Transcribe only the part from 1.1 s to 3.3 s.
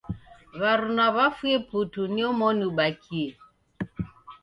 w'afue putu ni omoni ubakie